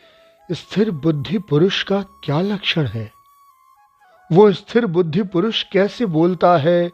स्थिर 0.51 0.91
बुद्धि 0.91 1.37
पुरुष 1.39 1.83
का 1.83 2.01
क्या 2.01 2.41
लक्षण 2.41 2.87
है? 2.87 3.16
वो 4.31 4.51
स्थिर 4.51 4.85
बुद्धि 4.85 5.23
पुरुष 5.23 5.63
कैसे 5.63 6.05
बोलता 6.05 6.57
है, 6.57 6.91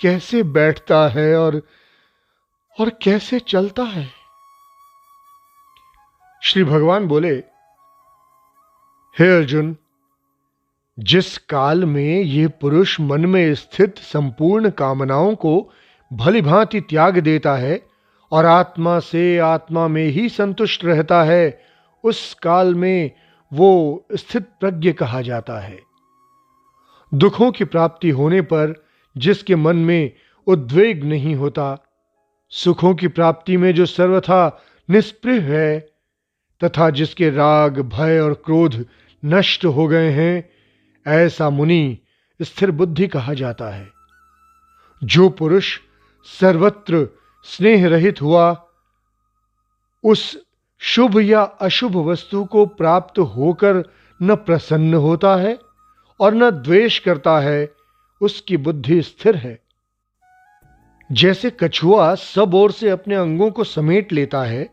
कैसे 0.00 0.42
बैठता 0.42 1.08
है 1.08 1.36
और 1.36 1.62
और 2.80 2.90
कैसे 2.90 3.40
चलता 3.40 3.82
है? 3.82 4.08
श्री 6.42 6.64
भगवान 6.64 7.06
बोले, 7.06 7.34
हे 9.18 9.36
अर्जुन, 9.36 9.76
जिस 10.98 11.38
काल 11.38 11.84
में 11.84 12.20
ये 12.20 12.48
पुरुष 12.48 13.00
मन 13.00 13.26
में 13.26 13.54
स्थित 13.54 13.98
संपूर्ण 13.98 14.70
कामनाओं 14.70 15.34
को 15.34 15.72
भली 16.12 16.40
भांति 16.42 16.80
त्याग 16.80 17.18
देता 17.18 17.54
है 17.54 17.86
और 18.32 18.46
आत्मा 18.46 18.98
से 19.00 19.38
आत्मा 19.38 19.88
में 19.88 20.06
ही 20.06 20.28
संतुष्ट 20.28 20.84
रहता 20.84 21.22
है, 21.22 21.64
उस 22.04 22.34
काल 22.34 22.74
में 22.74 23.10
वो 23.52 24.04
स्थित 24.14 24.48
प्रज्ञ 24.60 24.92
कहा 24.92 25.22
जाता 25.22 25.60
है। 25.60 25.91
दुखों 27.14 27.52
की 27.52 27.64
प्राप्ति 27.64 28.10
होने 28.10 28.40
पर 28.40 28.84
जिसके 29.16 29.56
मन 29.56 29.76
में 29.76 30.12
उद्वेग 30.46 31.04
नहीं 31.04 31.34
होता, 31.34 31.78
सुखों 32.50 32.94
की 32.94 33.08
प्राप्ति 33.08 33.56
में 33.56 33.74
जो 33.74 33.86
सर्वथा 33.86 34.62
निष्प्रिय 34.90 35.40
है 35.40 35.80
तथा 36.64 36.90
जिसके 36.90 37.30
राग, 37.30 37.80
भय 37.80 38.20
और 38.20 38.32
क्रोध 38.32 38.86
नष्ट 39.24 39.64
हो 39.64 39.86
गए 39.86 40.10
हैं, 40.10 40.50
ऐसा 41.06 41.50
मुनि 41.50 41.98
स्थिर 42.42 42.70
बुद्धि 42.70 43.06
कहा 43.06 43.34
जाता 43.34 43.70
है। 43.70 43.90
जो 45.04 45.28
पुरुष 45.28 45.78
सर्वत्र 46.40 47.08
स्नेह 47.44 47.88
रहित 47.88 48.22
हुआ, 48.22 48.66
उस 50.04 50.42
शुभ 50.78 51.20
या 51.20 51.42
अशुभ 51.42 51.96
वस्तु 51.96 52.44
को 52.44 52.66
प्राप्त 52.66 53.18
होकर 53.18 53.84
न 54.22 54.36
प्रसन्न 54.36 54.94
होता 54.94 55.36
है 55.36 55.58
और 56.22 56.34
न 56.34 56.50
द्वेष 56.52 56.98
करता 56.98 57.38
है, 57.40 57.68
उसकी 58.20 58.56
बुद्धि 58.56 59.00
स्थिर 59.02 59.36
है। 59.36 59.58
जैसे 61.10 61.50
कछुआ 61.60 62.14
सब 62.14 62.54
ओर 62.54 62.72
से 62.72 62.88
अपने 62.90 63.14
अंगों 63.14 63.50
को 63.50 63.64
समेट 63.64 64.12
लेता 64.12 64.42
है, 64.42 64.68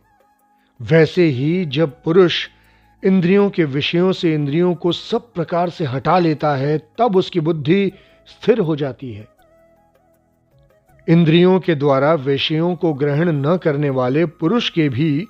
वैसे 0.79 1.23
ही 1.23 1.65
जब 1.65 2.01
पुरुष 2.03 2.47
इंद्रियों 3.03 3.49
के 3.49 3.63
विषयों 3.65 4.11
से 4.11 4.33
इंद्रियों 4.33 4.73
को 4.75 4.91
सब 4.91 5.31
प्रकार 5.33 5.69
से 5.69 5.85
हटा 5.85 6.17
लेता 6.19 6.55
है, 6.55 6.77
तब 6.99 7.15
उसकी 7.15 7.39
बुद्धि 7.39 7.91
स्थिर 8.27 8.59
हो 8.59 8.75
जाती 8.75 9.11
है। 9.13 9.27
इंद्रियों 11.07 11.59
के 11.59 11.75
द्वारा 11.75 12.13
विषयों 12.13 12.75
को 12.75 12.93
ग्रहण 12.93 13.31
न 13.31 13.57
करने 13.57 13.89
वाले 13.89 14.25
पुरुष 14.25 14.69
के 14.69 14.87
भी 14.89 15.27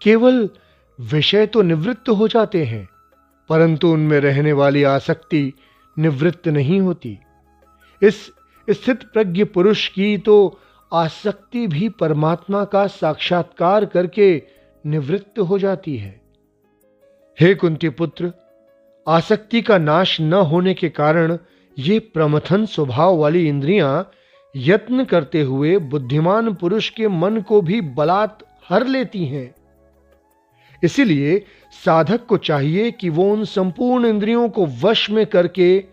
केवल 0.00 0.48
विषय 0.98 1.46
तो 1.46 1.62
निवृत्त 1.62 2.08
हो 2.08 2.28
जाते 2.28 2.64
हैं, 2.64 2.88
परंतु 3.50 3.88
उनमें 3.88 4.18
रहने 4.20 4.52
वाली 4.52 4.82
आसक्ति 4.84 5.52
निवृत्त 5.96 6.48
नहीं 6.48 6.80
होती। 6.80 7.18
इस 8.02 8.30
स्थित 8.68 9.02
प्रज्ञ 9.04 9.44
पुरुष 9.44 9.88
की 9.88 10.16
तो 10.18 10.58
आसक्ति 10.92 11.66
भी 11.66 11.88
परमात्मा 11.88 12.64
का 12.64 12.86
साक्षात्कार 12.86 13.84
करके 13.84 14.42
निवृत्त 14.84 15.38
हो 15.38 15.58
जाती 15.58 15.96
है। 15.96 16.20
हे 17.38 17.54
कुंती 17.54 17.88
पुत्र, 17.88 18.32
आसक्ति 19.06 19.62
का 19.62 19.78
नाश 19.78 20.20
न 20.20 20.32
होने 20.32 20.74
के 20.74 20.88
कारण 20.88 21.36
ये 21.76 21.98
प्रमथन 21.98 22.66
स्वभाव 22.66 23.16
वाली 23.16 23.46
इंद्रियाँ 23.48 24.10
यत्न 24.54 25.04
करते 25.04 25.42
हुए 25.42 25.76
बुद्धिमान 25.78 26.54
पुरुष 26.54 26.88
के 26.90 27.08
मन 27.08 27.40
को 27.40 27.60
भी 27.60 27.80
बलात् 27.80 28.42
हर 28.68 28.86
लेती 28.86 29.24
हैं। 29.24 29.54
इसीलिए 30.82 31.44
साधक 31.84 32.26
को 32.26 32.36
चाहिए 32.36 32.90
कि 32.90 33.08
वो 33.08 33.32
उन 33.32 33.44
संपूर्ण 33.44 34.06
इंद्रियों 34.06 34.48
को 34.48 34.66
वश 34.66 35.10
में 35.10 35.26
करके 35.26 35.84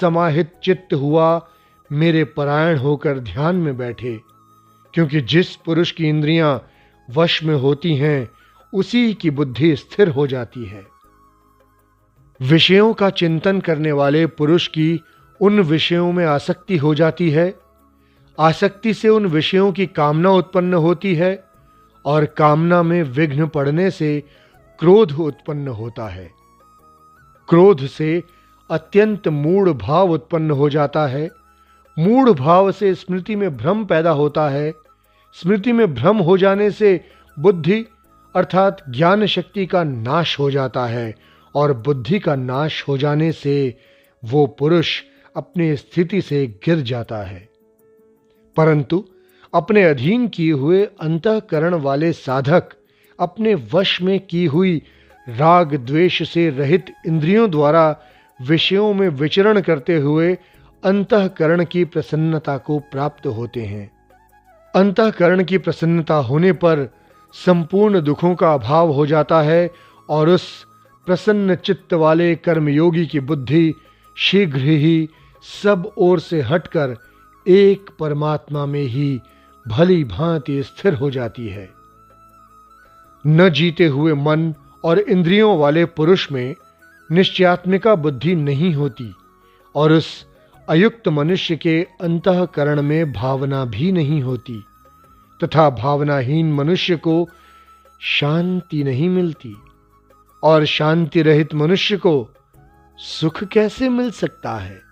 समाहित 0.00 0.52
चित्त 0.64 0.94
हुआ 0.94 1.48
मेरे 1.92 2.24
परायण 2.24 2.78
होकर 2.78 3.18
ध्यान 3.18 3.56
में 3.56 3.76
बैठे। 3.76 4.20
क्योंकि 4.94 5.20
जिस 5.20 5.56
पुरुष 5.56 5.90
की 5.90 6.08
इंद्रियाँ 6.08 6.68
वश 7.10 7.44
में 7.44 7.54
होती 7.54 7.94
हैं, 7.96 8.30
उसी 8.74 9.14
की 9.14 9.30
बुद्धि 9.30 9.76
स्थिर 9.76 10.08
हो 10.08 10.26
जाती 10.26 10.64
है। 10.64 10.86
विषयों 12.42 12.94
का 12.94 13.10
चिंतन 13.10 13.60
करने 13.60 13.92
वाले 13.92 14.26
पुरुष 14.26 14.68
की 14.68 15.00
उन 15.40 15.60
विषयों 15.60 16.12
में 16.12 16.26
आसक्ति 16.26 16.76
हो 16.76 16.94
जाती 16.94 17.30
है। 17.30 17.54
आसक्ति 18.38 18.94
से 18.94 19.08
उन 19.08 19.26
विषयों 19.26 19.72
की 19.72 19.86
कामना 19.86 20.30
उत्पन्न 20.30 20.74
होती 20.74 21.14
है। 21.14 21.44
और 22.06 22.24
कामना 22.24 22.82
में 22.82 23.02
विघ्न 23.02 23.46
पड़ने 23.46 23.90
से 23.90 24.22
क्रोध 24.78 25.12
उत्पन्न 25.12 25.68
होता 25.68 26.08
है। 26.08 26.30
क्रोध 27.48 27.86
से 27.86 28.22
अत्यंत 28.70 29.28
मूढ़ 29.28 29.68
भाव 29.68 30.10
उत्पन्न 30.10 30.50
हो 30.50 30.70
जाता 30.70 31.06
है। 31.06 31.30
मूढ़ 31.98 32.30
भाव 32.30 32.72
से 32.72 32.94
स्मृति 32.94 33.36
में 33.36 33.56
भ्रम 33.56 33.84
पैदा 33.84 34.10
होता 34.10 34.48
है। 34.48 34.72
स्मृति 35.32 35.72
में 35.72 35.94
भ्रम 35.94 36.16
हो 36.16 36.38
जाने 36.38 36.70
से 36.70 37.04
बुद्धि 37.38 37.86
अर्थात 38.36 38.84
ज्ञान 38.90 39.26
शक्ति 39.26 39.66
का 39.66 39.84
नाश 39.84 40.38
हो 40.38 40.50
जाता 40.50 40.86
है 40.86 41.14
और 41.54 41.72
बुद्धि 41.72 42.18
का 42.18 42.36
नाश 42.36 42.84
हो 42.88 42.98
जाने 42.98 43.32
से 43.32 43.78
वो 44.24 44.46
पुरुष 44.46 45.02
अपनी 45.36 45.76
स्थिति 45.76 46.20
से 46.22 46.46
गिर 46.46 46.80
जाता 46.80 47.16
है। 47.16 47.48
परंतु 48.56 49.04
अपने 49.54 49.82
अधीन 49.84 50.28
किए 50.28 50.52
हुए 50.52 50.82
अंतकरण 50.84 51.74
वाले 51.74 52.12
साधक, 52.12 52.68
अपने 53.20 53.54
वश 53.54 54.02
में 54.02 54.18
की 54.20 54.44
हुई 54.44 54.82
राग 55.28 55.74
द्वेष 55.74 56.30
से 56.30 56.50
रहित 56.50 56.86
इंद्रियों 57.06 57.50
द्वारा 57.50 57.96
विषयों 58.42 58.94
में 58.94 59.08
विचरण 59.08 59.60
करते 59.60 59.96
हुए 59.96 60.34
अंतकरण 60.84 61.64
की 61.64 61.84
प्रसन्नता 61.84 62.56
को 62.58 62.78
प्राप्त 62.78 63.26
होते 63.26 63.60
हैं। 63.60 63.90
अंतकरण 64.74 65.44
की 65.44 65.58
प्रसन्नता 65.58 66.14
होने 66.14 66.52
पर 66.52 66.88
संपूर्ण 67.34 68.00
दुखों 68.00 68.34
का 68.34 68.54
अभाव 68.54 68.92
हो 68.92 69.06
जाता 69.06 69.40
है 69.42 69.70
और 70.08 70.28
उस 70.28 70.66
प्रसन्न 71.06 71.54
चित्त 71.54 71.94
वाले 71.94 72.34
कर्मयोगी 72.34 73.06
की 73.06 73.20
बुद्धि 73.20 73.74
शीघ्र 74.16 74.60
ही 74.60 75.08
सब 75.62 75.92
ओर 75.98 76.20
से 76.20 76.40
हटकर 76.40 76.96
एक 77.48 77.90
परमात्मा 78.00 78.66
में 78.66 78.82
ही 78.82 79.20
भली 79.68 80.04
भांति 80.04 80.62
स्थिर 80.62 80.94
हो 80.94 81.10
जाती 81.10 81.48
है। 81.48 81.70
न 83.26 83.48
जीते 83.48 83.86
हुए 83.86 84.14
मन 84.14 84.54
और 84.84 84.98
इंद्रियों 84.98 85.58
वाले 85.58 85.84
पुरुष 85.84 86.32
में 86.32 86.54
निश्चयात्मिका 87.12 87.94
बुद्धि 87.94 88.34
नहीं 88.34 88.74
होती 88.74 89.14
और 89.74 89.92
उस 89.92 90.26
अयुक्त 90.68 91.08
मनुष्य 91.08 91.56
के 91.56 91.86
अंतकरण 92.00 92.82
में 92.82 93.12
भावना 93.12 93.64
भी 93.64 93.92
नहीं 93.92 94.22
होती 94.22 94.64
तथा 95.44 95.70
भावनाहीन 95.70 96.52
मनुष्य 96.52 96.96
को 96.96 97.28
शांति 98.00 98.84
नहीं 98.84 99.08
मिलती 99.08 99.56
और 100.42 100.64
शांति 100.64 101.22
रहित 101.22 101.54
मनुष्य 101.54 101.96
को 101.96 102.30
सुख 102.98 103.44
कैसे 103.44 103.88
मिल 103.88 104.10
सकता 104.10 104.54
है? 104.56 104.82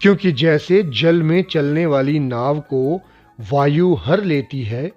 क्योंकि 0.00 0.32
जैसे 0.32 0.82
जल 0.82 1.22
में 1.22 1.42
चलने 1.42 1.86
वाली 1.86 2.18
नाव 2.18 2.60
को 2.60 3.02
वायु 3.40 3.94
हर 3.94 4.24
लेती 4.24 4.62
है, 4.62 4.92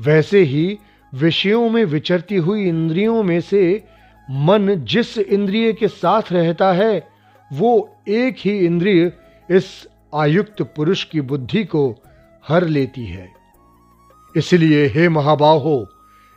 वैसे 0.00 0.40
ही 0.40 0.78
विषयों 1.14 1.70
में 1.70 1.84
विचरती 1.84 2.36
हुई 2.36 2.68
इंद्रियों 2.68 3.22
में 3.22 3.40
से 3.40 3.84
मन 4.30 4.74
जिस 4.84 5.18
इंद्रिय 5.18 5.72
के 5.72 5.88
साथ 5.88 6.22
रहता 6.32 6.72
है, 6.72 7.08
वो 7.52 7.96
एक 8.08 8.36
ही 8.38 8.58
इंद्रिय 8.58 9.12
इस 9.50 9.86
आयुक्त 10.14 10.62
पुरुष 10.62 11.04
की 11.04 11.20
बुद्धि 11.20 11.64
को 11.64 12.02
हर 12.48 12.64
लेती 12.64 13.06
है। 13.06 13.32
इसलिए 14.36 14.86
हे 14.86 15.08
महाबाहो, 15.08 15.88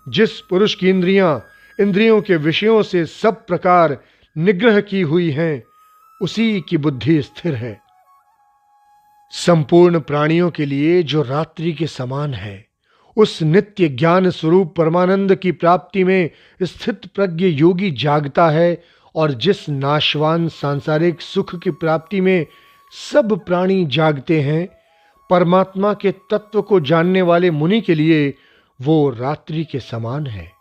जिस 0.10 0.42
पुरुष 0.42 0.76
की 0.76 0.90
इंद्रियाँ 0.90 1.46
इंद्रियों 1.80 2.22
के 2.22 2.36
विषयों 2.36 2.82
से 2.82 3.06
सब 3.06 3.46
प्रकार 3.46 3.98
निग्रह 4.38 4.82
की 4.82 5.02
हुई 5.02 5.32
हैं, 5.32 5.64
उसी 6.22 6.62
की 6.70 6.78
बुद्धि 6.78 7.22
स्थिर 7.22 7.56
है। 7.56 7.87
संपूर्ण 9.32 10.00
प्राणियों 10.00 10.50
के 10.50 10.66
लिए 10.66 11.04
जो 11.04 11.22
रात्रि 11.22 11.74
के 11.74 11.88
समान 11.88 12.34
है, 12.34 12.68
उस 13.18 13.42
नित्य 13.42 13.90
ज्ञान 13.90 14.30
स्वरूप 14.30 14.76
परमानंद 14.76 15.36
की 15.36 15.52
प्राप्ति 15.52 16.04
में 16.04 16.30
स्थित 16.64 17.02
प्रज्ञ 17.16 17.46
योगी 17.46 17.92
जागता 17.92 18.50
है 18.50 18.84
और 19.16 19.32
जिस 19.32 19.70
नाशवान 19.70 20.48
सांसारिक 20.48 21.22
सुख 21.22 21.60
की 21.60 21.72
प्राप्ति 21.72 22.22
में 22.22 22.46
सब 23.12 23.46
प्राणी 23.46 23.86
जागते 23.86 24.42
हैं, 24.42 24.68
परमात्मा 25.30 25.94
के 25.94 26.12
तत्व 26.12 26.62
को 26.62 26.80
जानने 26.80 27.22
वाले 27.22 27.52
मुनि 27.52 27.82
के 27.82 27.96
लिए 27.96 28.34
वो 28.82 29.10
रात्रि 29.10 29.64
के 29.64 29.80
समान 29.80 30.28
है। 30.28 30.52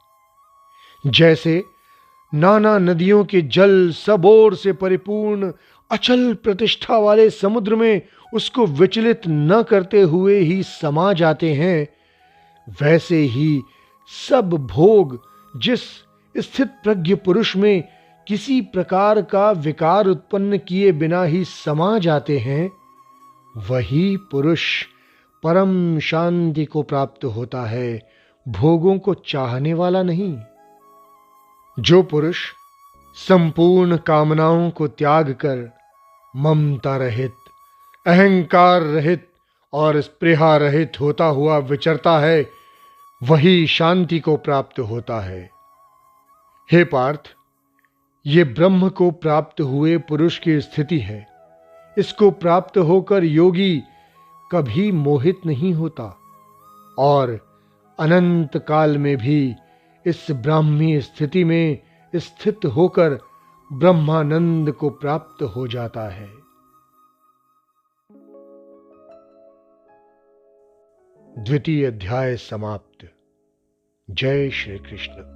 जैसे 1.07 1.65
नाना 2.35 2.79
नदियों 2.79 3.25
के 3.25 3.43
जल 3.43 3.91
सब 3.91 4.25
ओर 4.25 4.55
से 4.55 4.73
परिपूर्ण 4.73 5.53
अचल 5.91 6.35
प्रतिष्ठा 6.35 6.97
वाले 6.97 7.31
समुद्र 7.31 7.75
में 7.75 8.03
उसको 8.35 8.67
विचलित 8.67 9.21
न 9.29 9.63
करते 9.63 10.01
हुए 10.01 10.39
ही 10.39 10.63
समा 10.63 11.13
जाते 11.13 11.55
हैं। 11.55 11.89
वैसे 12.83 13.17
ही 13.17 13.63
सब 14.29 14.51
भोग 14.51 15.21
जिस 15.57 15.81
स्थित 16.37 16.69
प्रज्ञ 16.69 17.15
पुरुष 17.15 17.57
में 17.57 17.85
किसी 18.29 18.61
प्रकार 18.61 19.23
का 19.23 19.51
विकार 19.51 20.07
उत्पन्न 20.07 20.59
किए 20.59 20.93
बिना 20.93 21.23
ही 21.23 21.45
समा 21.45 21.99
जाते 21.99 22.39
हैं, 22.39 22.71
वही 23.57 24.17
पुरुष 24.17 24.87
परम 25.43 25.99
शांति 25.99 26.65
को 26.65 26.83
प्राप्त 26.83 27.25
होता 27.25 27.63
है, 27.63 28.09
भोगों 28.49 28.99
को 28.99 29.15
चाहने 29.15 29.75
वाला 29.75 30.03
नहीं। 30.03 30.39
जो 31.81 32.03
पुरुष 32.03 32.39
संपूर्ण 33.15 33.97
कामनाओं 33.97 34.71
को 34.71 34.89
त्याग 34.89 35.31
कर 35.31 35.71
ममता 36.37 36.97
रहित 36.97 37.35
अहंकार 38.07 38.83
रहित 38.83 39.29
और 39.73 40.01
स्प्रेहा 40.01 40.57
रहित 40.57 40.93
होता 41.01 41.25
हुआ 41.25 41.59
विचरता 41.59 42.19
है, 42.19 42.51
वही 43.23 43.67
शांति 43.67 44.21
को 44.21 44.37
प्राप्त 44.37 44.79
होता 44.79 45.21
है। 45.21 45.51
हे 46.73 46.85
पार्थ, 46.85 47.35
ये 48.27 48.45
ब्रह्म 48.45 48.89
को 48.89 49.11
प्राप्त 49.11 49.61
हुए 49.61 49.99
पुरुष 49.99 50.39
की 50.39 50.61
स्थिति 50.61 50.99
है। 50.99 51.27
इसको 51.99 52.31
प्राप्त 52.31 52.79
होकर 52.79 53.25
योगी 53.25 53.83
कभी 54.53 54.93
मोहित 54.93 55.41
नहीं 55.47 55.75
होता 55.75 56.19
और 56.99 57.41
अनंत 57.99 58.57
काल 58.57 58.99
में 58.99 59.17
भी 59.17 59.55
इस 60.07 60.27
ब्राह्मी 60.31 61.01
स्थिति 61.01 61.45
में 61.45 61.79
स्थित 62.17 62.65
होकर 62.65 63.19
ब्रह्मानंद 63.73 64.73
को 64.73 64.91
प्राप्त 64.91 65.43
हो 65.43 65.69
जाता 65.69 66.09
है। 66.09 66.36
द्वितीय 71.39 71.87
अध्याय 71.87 72.37
समाप्त। 72.37 73.07
जय 74.11 74.51
श्री 74.51 74.79
कृष्ण। 74.79 75.36